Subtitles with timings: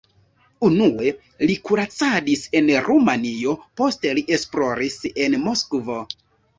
[0.69, 1.11] Unue
[1.51, 6.05] li kuracadis en Rumanio, poste li esploris en Moskvo.